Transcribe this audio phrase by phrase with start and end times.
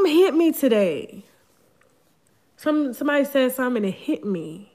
[0.00, 1.24] something hit me today.
[2.56, 4.72] Some somebody said something and it hit me.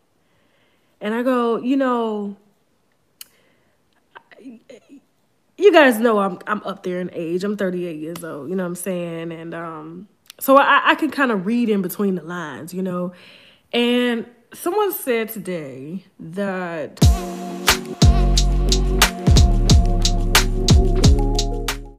[1.01, 2.37] And I go, you know,
[4.39, 7.43] you guys know I'm I'm up there in age.
[7.43, 9.31] I'm 38 years old, you know what I'm saying?
[9.31, 10.07] And um
[10.39, 13.13] so I, I can kind of read in between the lines, you know.
[13.73, 16.99] And someone said today that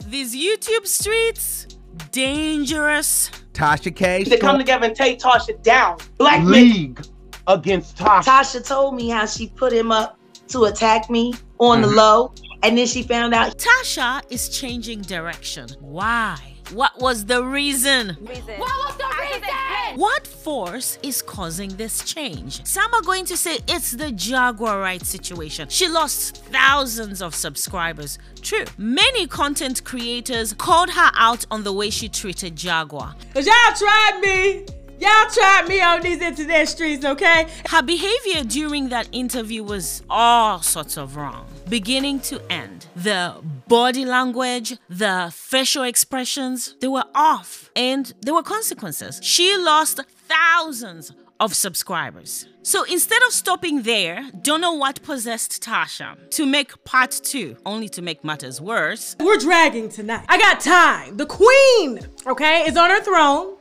[0.08, 1.66] these YouTube streets
[2.12, 3.30] dangerous.
[3.52, 4.24] Tasha K.
[4.24, 5.98] To come together and take Tasha down.
[6.18, 7.08] Black League men.
[7.46, 8.24] against Tasha.
[8.24, 11.90] Tasha told me how she put him up to attack me on mm-hmm.
[11.90, 15.68] the low, and then she found out Tasha is changing direction.
[15.80, 16.55] Why?
[16.72, 18.16] What was the reason?
[18.20, 18.58] reason.
[18.58, 19.98] What was the reason?
[20.00, 22.64] What force is causing this change?
[22.66, 25.68] Some are going to say it's the Jaguar Wright situation.
[25.68, 28.18] She lost thousands of subscribers.
[28.42, 28.64] True.
[28.76, 33.14] Many content creators called her out on the way she treated Jaguar.
[33.32, 34.66] Cause y'all tried me.
[34.98, 37.46] Y'all tried me on these internet streets, okay?
[37.68, 42.86] Her behavior during that interview was all sorts of wrong, beginning to end.
[42.94, 43.34] The
[43.68, 49.20] body language, the facial expressions, they were off and there were consequences.
[49.22, 52.46] She lost thousands of subscribers.
[52.62, 57.88] So instead of stopping there, don't know what possessed Tasha to make part two, only
[57.90, 59.14] to make matters worse.
[59.20, 60.24] We're dragging tonight.
[60.28, 61.16] I got time.
[61.16, 63.56] The queen, okay, is on her throne.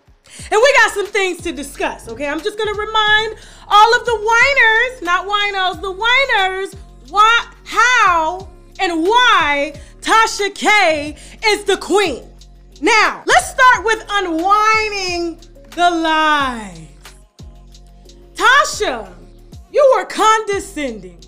[0.52, 2.28] And we got some things to discuss, okay?
[2.28, 3.36] I'm just gonna remind
[3.68, 6.74] all of the whiners, not winos, the whiners,
[7.10, 8.48] why, how,
[8.80, 12.24] and why Tasha K is the queen.
[12.82, 15.40] Now, let's start with unwinding
[15.72, 16.88] the lies.
[18.34, 19.14] Tasha,
[19.72, 21.20] you were condescending.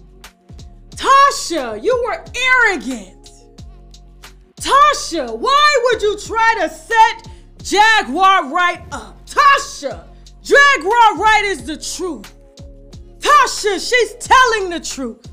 [0.91, 3.29] Tasha, you were arrogant.
[4.55, 7.27] Tasha, why would you try to set
[7.67, 9.25] Jaguar Wright up.
[9.25, 10.05] Tasha,
[10.41, 12.33] Jaguar Wright is the truth.
[13.19, 15.27] Tasha, she's telling the truth.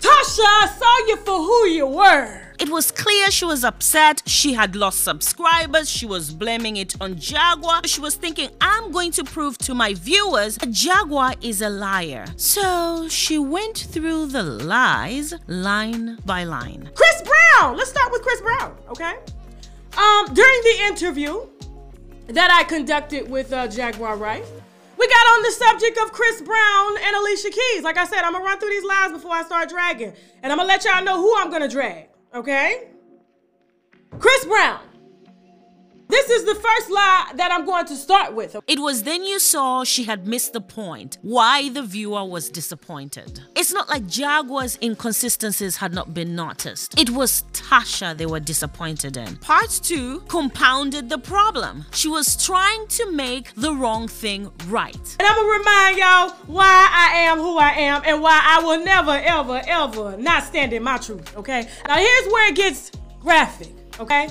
[0.00, 2.42] Tasha, I saw you for who you were.
[2.58, 4.22] It was clear she was upset.
[4.26, 5.90] She had lost subscribers.
[5.90, 7.82] She was blaming it on Jaguar.
[7.86, 12.24] She was thinking, I'm going to prove to my viewers that Jaguar is a liar.
[12.36, 16.90] So she went through the lies line by line.
[16.94, 17.76] Chris Brown!
[17.76, 19.14] Let's start with Chris Brown, okay?
[19.98, 21.46] Um, during the interview
[22.28, 24.44] that I conducted with uh, Jaguar Wright,
[24.98, 27.82] we got on the subject of Chris Brown and Alicia Keys.
[27.82, 30.12] Like I said, I'm gonna run through these lives before I start dragging,
[30.42, 32.08] and I'm gonna let y'all know who I'm gonna drag.
[32.34, 32.88] Okay?
[34.18, 34.80] Chris Brown
[36.08, 38.56] this is the first lie that I'm going to start with.
[38.66, 43.40] It was then you saw she had missed the point, why the viewer was disappointed.
[43.54, 46.98] It's not like Jaguar's inconsistencies had not been noticed.
[46.98, 49.36] It was Tasha they were disappointed in.
[49.36, 51.86] Part 2 compounded the problem.
[51.92, 55.16] She was trying to make the wrong thing right.
[55.18, 58.84] And I'm gonna remind y'all why I am who I am and why I will
[58.84, 61.68] never, ever, ever not stand in my truth, okay?
[61.88, 64.28] Now here's where it gets graphic, okay?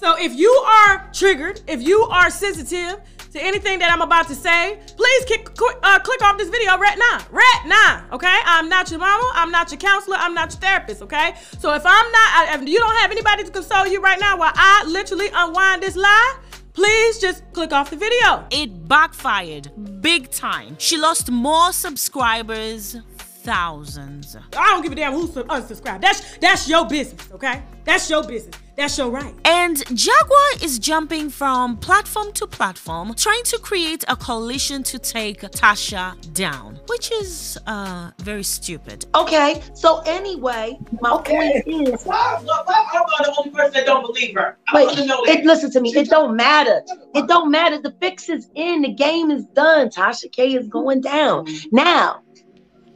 [0.00, 3.02] So if you are triggered, if you are sensitive
[3.34, 5.50] to anything that I'm about to say, please kick,
[5.82, 7.18] uh, click off this video right now.
[7.30, 8.38] Right now, okay?
[8.46, 9.30] I'm not your mama.
[9.34, 10.16] I'm not your counselor.
[10.18, 11.34] I'm not your therapist, okay?
[11.58, 14.52] So if I'm not, if you don't have anybody to console you right now while
[14.54, 16.38] I literally unwind this lie,
[16.72, 18.46] please just click off the video.
[18.50, 20.76] It backfired big time.
[20.78, 24.34] She lost more subscribers, thousands.
[24.56, 26.00] I don't give a damn who's unsubscribed.
[26.00, 27.62] That's that's your business, okay?
[27.84, 28.56] That's your business.
[28.80, 29.34] That's your right.
[29.44, 35.42] And Jaguar is jumping from platform to platform, trying to create a coalition to take
[35.42, 39.04] Tasha down, which is uh very stupid.
[39.14, 41.62] Okay, so anyway, my okay.
[41.62, 42.04] point is.
[42.04, 44.56] Why, am I the only person that don't believe her?
[44.68, 45.94] I Wait, it, listen to me.
[45.94, 46.82] It don't matter.
[47.14, 47.78] It don't matter.
[47.82, 48.80] The fix is in.
[48.80, 49.90] The game is done.
[49.90, 51.46] Tasha K is going down.
[51.70, 52.22] Now,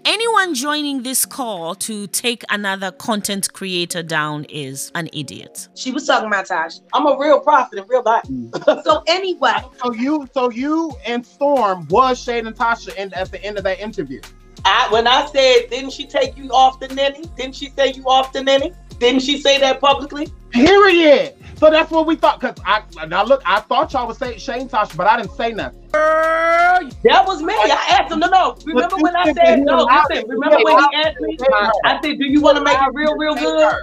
[0.04, 5.68] anyone joining this call to take another content creator down is an idiot.
[5.74, 6.80] She was talking about Tasha.
[6.92, 8.24] I'm a real prophet in real life.
[8.24, 8.84] Mm.
[8.84, 9.54] so anyway.
[9.82, 13.64] So you so you and Storm was Shade and Tasha in, at the end of
[13.64, 14.20] that interview.
[14.64, 17.24] I, when I said, didn't she take you off the nanny?
[17.36, 18.72] Didn't she say you off the nanny?
[18.98, 20.28] Didn't she say that publicly?
[20.50, 21.34] Period.
[21.64, 22.42] So that's what we thought.
[22.42, 25.50] Cause I now look, I thought y'all would saying Shane Tasha, but I didn't say
[25.52, 25.80] nothing.
[25.92, 27.54] That was me.
[27.54, 28.54] I asked him, no, no.
[28.66, 29.88] Remember when I said no?
[30.10, 31.38] Listen, remember when he asked me?
[31.86, 33.74] I said, do you want to make it real, real good?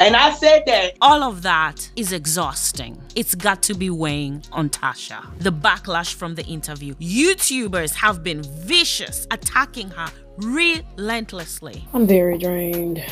[0.00, 0.94] And I said that.
[1.00, 3.00] All of that is exhausting.
[3.14, 5.24] It's got to be weighing on Tasha.
[5.38, 6.94] The backlash from the interview.
[6.94, 11.86] YouTubers have been vicious, attacking her relentlessly.
[11.94, 13.04] I'm very drained.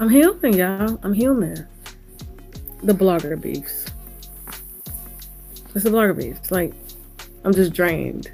[0.00, 0.98] I'm human, y'all.
[1.02, 1.68] I'm human.
[2.82, 3.84] The blogger beefs.
[5.74, 6.50] It's the blogger beefs.
[6.50, 6.72] Like,
[7.44, 8.30] I'm just drained.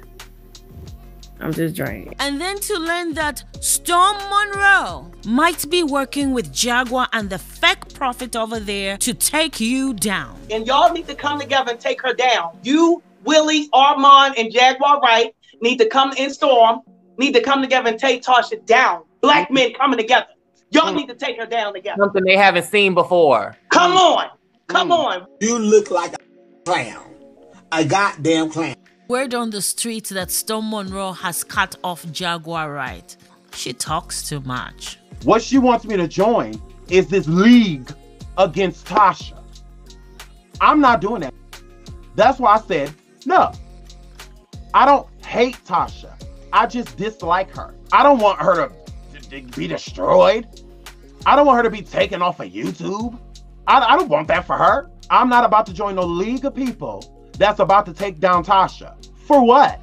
[1.41, 2.15] I'm just drained.
[2.19, 7.93] And then to learn that Storm Monroe might be working with Jaguar and the fake
[7.93, 10.39] prophet over there to take you down.
[10.49, 12.57] And y'all need to come together and take her down.
[12.63, 16.79] You, Willie, Armon, and Jaguar Wright need to come in Storm,
[17.17, 19.03] need to come together and take Tasha down.
[19.19, 20.27] Black men coming together.
[20.71, 20.97] Y'all mm.
[20.97, 22.01] need to take her down together.
[22.01, 23.55] Something they haven't seen before.
[23.69, 23.97] Come mm.
[23.97, 24.29] on.
[24.67, 24.97] Come mm.
[24.97, 25.27] on.
[25.41, 26.17] You look like a
[26.65, 27.15] clown.
[27.71, 28.75] A goddamn clown.
[29.07, 33.15] Word on the street that Storm Monroe has cut off Jaguar Wright.
[33.53, 34.99] She talks too much.
[35.23, 37.89] What she wants me to join is this league
[38.37, 39.41] against Tasha.
[40.59, 41.33] I'm not doing that.
[42.15, 42.93] That's why I said
[43.25, 43.51] no.
[44.73, 46.13] I don't hate Tasha.
[46.51, 47.73] I just dislike her.
[47.91, 48.86] I don't want her to, to
[49.29, 50.47] be destroyed.
[51.25, 53.17] I don't want her to be taken off of YouTube.
[53.67, 54.89] I, I don't want that for her.
[55.09, 58.95] I'm not about to join no league of people that's about to take down Tasha.
[59.25, 59.81] For what?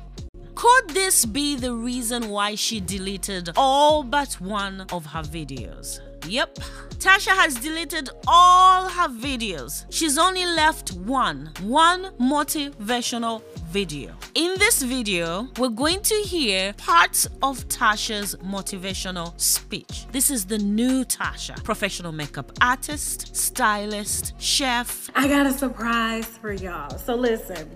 [0.55, 6.00] Could this be the reason why she deleted all but one of her videos?
[6.26, 6.54] Yep,
[6.98, 9.84] Tasha has deleted all her videos.
[9.90, 14.14] She's only left one, one motivational video.
[14.34, 20.06] In this video, we're going to hear parts of Tasha's motivational speech.
[20.12, 25.10] This is the new Tasha, professional makeup artist, stylist, chef.
[25.14, 26.96] I got a surprise for y'all.
[26.98, 27.68] So listen,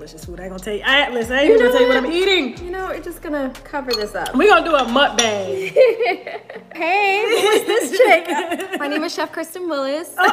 [0.00, 0.40] delicious food.
[0.40, 0.82] I ain't gonna tell you.
[0.82, 1.96] I, listen, I ain't You gonna tell you what?
[1.98, 2.64] I'm eating.
[2.64, 4.34] You know, we're just gonna cover this up.
[4.34, 5.76] We're gonna do a mukbang.
[6.72, 8.78] Hey, who is this chick?
[8.78, 10.14] My name is Chef Kristen Willis.
[10.18, 10.26] Oh,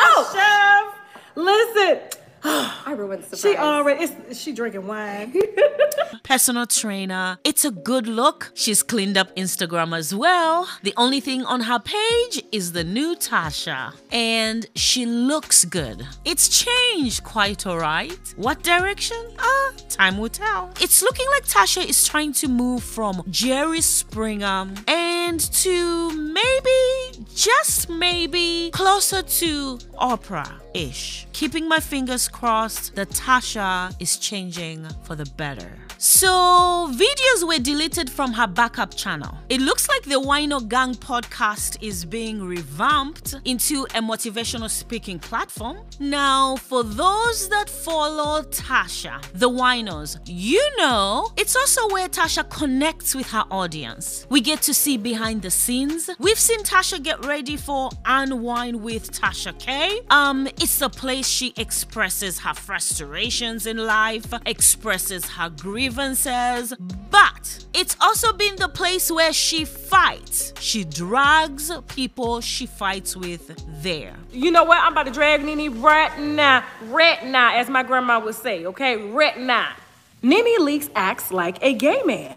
[0.00, 0.94] oh, chef.
[1.34, 2.00] Listen,
[2.48, 3.40] I ruined surprise.
[3.40, 5.34] she already, it's, she drinking wine.
[6.22, 7.38] personal trainer.
[7.44, 8.52] It's a good look.
[8.54, 10.68] She's cleaned up Instagram as well.
[10.82, 16.06] The only thing on her page is the new Tasha, and she looks good.
[16.24, 18.34] It's changed quite alright.
[18.36, 19.16] What direction?
[19.38, 20.70] Ah, time will tell.
[20.80, 27.88] It's looking like Tasha is trying to move from Jerry Springer and to maybe, just
[27.88, 31.26] maybe, closer to Oprah ish.
[31.32, 35.78] Keeping my fingers crossed that Tasha is changing for the better.
[36.00, 39.36] So, videos were deleted from her backup channel.
[39.48, 45.78] It looks like the Wino Gang podcast is being revamped into a motivational speaking platform.
[45.98, 53.16] Now, for those that follow Tasha, the Winos, you know it's also where Tasha connects
[53.16, 54.24] with her audience.
[54.30, 56.08] We get to see behind the scenes.
[56.20, 59.98] We've seen Tasha get ready for Unwine with Tasha K.
[60.10, 66.74] Um, it's a place she expresses her frustrations in life, expresses her grievances,
[67.10, 70.52] but it's also been the place where she fights.
[70.60, 74.14] She drags people she fights with there.
[74.30, 74.76] You know what?
[74.82, 78.98] I'm about to drag Nene right now, right now, as my grandma would say, okay?
[78.98, 79.72] Right now.
[80.20, 82.36] Nene Leakes acts like a gay man.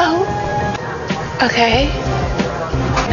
[0.00, 2.13] Oh, okay.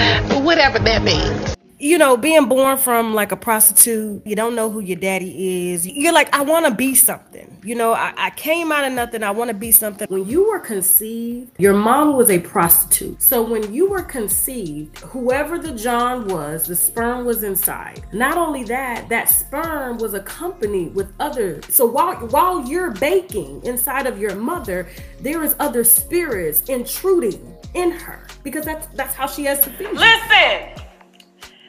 [0.44, 1.56] Whatever that means.
[1.78, 5.88] You know, being born from like a prostitute, you don't know who your daddy is.
[5.88, 7.60] You're like, I want to be something.
[7.64, 9.24] You know, I, I came out of nothing.
[9.24, 10.08] I want to be something.
[10.08, 13.20] When you were conceived, your mom was a prostitute.
[13.20, 18.04] So when you were conceived, whoever the John was, the sperm was inside.
[18.14, 21.62] Not only that, that sperm was accompanied with other.
[21.70, 24.88] So while while you're baking inside of your mother,
[25.20, 29.92] there is other spirits intruding in her because that's that's how she has to feel.
[29.94, 30.70] Listen,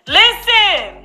[0.06, 1.04] listen.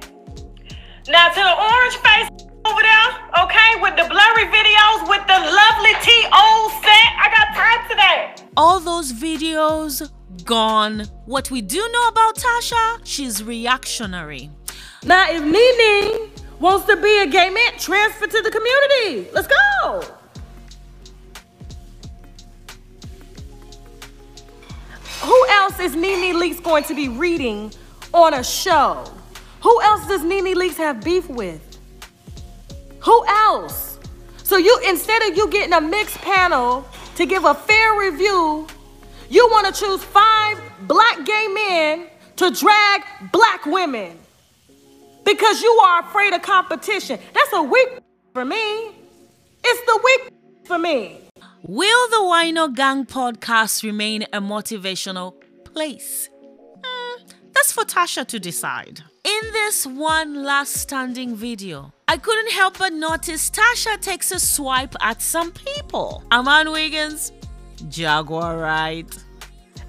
[1.10, 2.30] Now to the orange face
[2.66, 3.10] over there,
[3.44, 6.82] okay, with the blurry videos, with the lovely T.O.
[6.84, 7.10] set.
[7.18, 8.50] I got time today.
[8.58, 10.10] All those videos
[10.44, 11.06] gone.
[11.26, 14.50] What we do know about Tasha, she's reactionary.
[15.04, 19.30] Now, if Nene wants to be a gay man, transfer to the community.
[19.34, 20.18] Let's go.
[25.68, 27.74] Else is Nene Leakes going to be reading
[28.14, 29.04] on a show?
[29.62, 31.62] Who else does Nene Leakes have beef with?
[33.02, 34.00] Who else?
[34.44, 38.66] So you instead of you getting a mixed panel to give a fair review,
[39.30, 42.08] you want to choose five black gay men
[42.38, 44.18] to drag black women
[45.26, 47.20] because you are afraid of competition.
[47.34, 47.90] That's a weak
[48.32, 48.92] for me.
[49.66, 50.34] It's the weak
[50.66, 51.28] for me.
[51.64, 55.37] Will the Wino Gang podcast remain a motivational
[55.78, 56.28] place?
[56.84, 59.04] Hmm, that's for Tasha to decide.
[59.24, 64.96] In this one last standing video, I couldn't help but notice Tasha takes a swipe
[65.02, 66.24] at some people.
[66.32, 67.32] Armon Wiggins,
[67.90, 69.24] Jaguar Wright.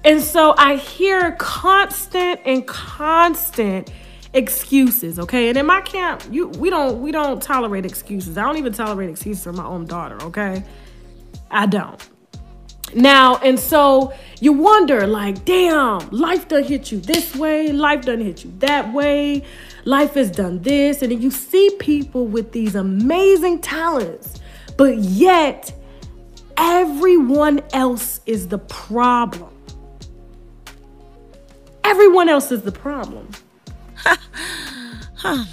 [0.05, 3.91] And so I hear constant and constant
[4.33, 5.49] excuses, okay?
[5.49, 8.37] And in my camp, you we don't we don't tolerate excuses.
[8.37, 10.63] I don't even tolerate excuses for my own daughter, okay?
[11.49, 11.99] I don't.
[12.93, 18.19] Now, and so you wonder, like, damn, life done hit you this way, life done
[18.19, 19.43] hit you that way,
[19.85, 21.01] life has done this.
[21.01, 24.39] And then you see people with these amazing talents,
[24.77, 25.73] but yet
[26.57, 29.53] everyone else is the problem.
[31.83, 33.29] Everyone else is the problem.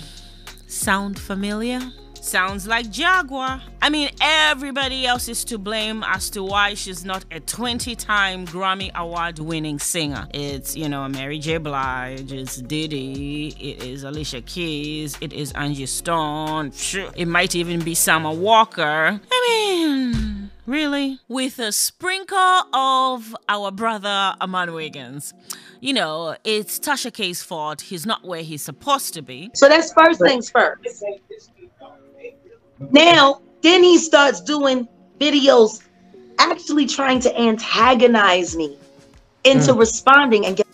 [0.66, 1.80] Sound familiar?
[2.26, 3.62] Sounds like Jaguar.
[3.80, 8.44] I mean, everybody else is to blame as to why she's not a 20 time
[8.48, 10.26] Grammy Award winning singer.
[10.34, 11.58] It's, you know, Mary J.
[11.58, 16.72] Blige, it's Diddy, it is Alicia Keys, it is Angie Stone,
[17.14, 19.20] it might even be Summer Walker.
[19.30, 21.20] I mean, really?
[21.28, 25.32] With a sprinkle of our brother Armon Wiggins.
[25.80, 27.82] You know, it's Tasha K's fault.
[27.82, 29.52] He's not where he's supposed to be.
[29.54, 31.04] So that's first things first.
[32.78, 35.82] Now, then he starts doing videos
[36.38, 38.76] actually trying to antagonize me
[39.44, 39.78] into mm.
[39.78, 40.66] responding and get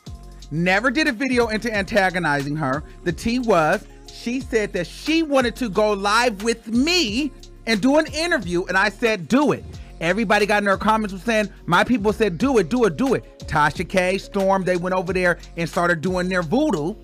[0.50, 2.82] never did a video into antagonizing her.
[3.04, 7.32] The T was she said that she wanted to go live with me
[7.66, 9.64] and do an interview, and I said, do it.
[10.00, 13.14] Everybody got in their comments was saying, my people said, do it, do it, do
[13.14, 13.38] it.
[13.47, 16.94] Tasha K, Storm, they went over there and started doing their voodoo.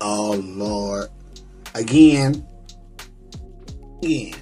[0.00, 1.08] Oh Lord.
[1.74, 2.46] Again,
[4.02, 4.34] again.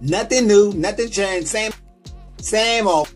[0.00, 1.48] Nothing new, nothing changed.
[1.48, 1.72] Same,
[2.38, 3.14] same old.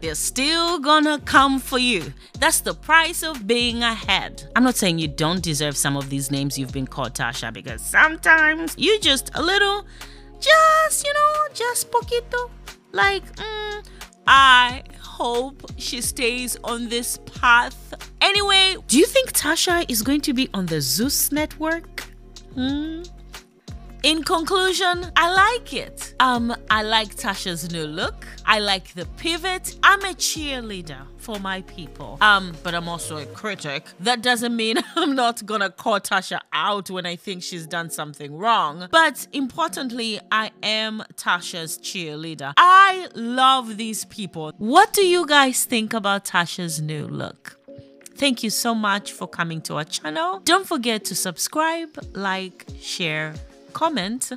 [0.00, 2.12] They're still gonna come for you.
[2.38, 4.50] That's the price of being ahead.
[4.56, 7.82] I'm not saying you don't deserve some of these names you've been called, Tasha, because
[7.82, 9.84] sometimes you just a little,
[10.38, 12.50] just, you know, just poquito.
[12.92, 13.86] Like, mm,
[14.26, 17.92] I hope she stays on this path.
[18.22, 22.04] Anyway, do you think Tasha is going to be on the Zeus network?
[22.54, 23.02] Hmm?
[24.02, 26.14] In conclusion, I like it.
[26.20, 28.26] Um, I like Tasha's new look.
[28.46, 29.76] I like the pivot.
[29.82, 32.16] I'm a cheerleader for my people.
[32.22, 33.84] Um, but I'm also a critic.
[34.00, 38.38] That doesn't mean I'm not gonna call Tasha out when I think she's done something
[38.38, 38.88] wrong.
[38.90, 42.54] But importantly, I am Tasha's cheerleader.
[42.56, 44.54] I love these people.
[44.56, 47.58] What do you guys think about Tasha's new look?
[48.14, 50.40] Thank you so much for coming to our channel.
[50.40, 53.34] Don't forget to subscribe, like, share,
[53.70, 54.32] comment.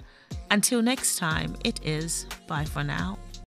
[0.52, 3.18] Until next time, it is bye for now.